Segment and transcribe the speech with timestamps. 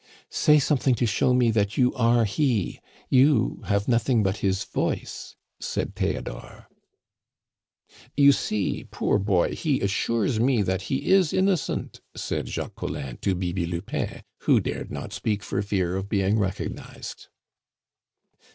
[0.31, 5.35] "Say something to show me that you are he; you have nothing but his voice,"
[5.59, 6.67] said Theodore.
[8.17, 13.35] "You see, poor boy, he assures me that he is innocent," said Jacques Collin to
[13.35, 17.27] Bibi Lupin, who dared not speak for fear of being recognized.